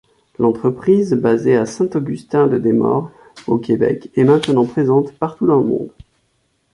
L'entreprise 0.39 1.13
basée 1.13 1.55
à 1.55 1.67
Saint-Augustin-de-Desmaures 1.67 3.11
au 3.45 3.59
Québec 3.59 4.09
est 4.15 4.23
maintenant 4.23 4.65
présente 4.65 5.13
partout 5.13 5.45
dans 5.45 5.59
le 5.59 5.65
monde. 5.65 5.91